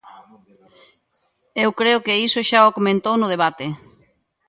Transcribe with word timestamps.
Eu 1.63 1.69
creo 1.79 2.03
que 2.05 2.19
iso 2.27 2.41
xa 2.49 2.61
o 2.69 2.75
comentou 2.77 3.15
no 3.17 3.31
debate. 3.33 3.65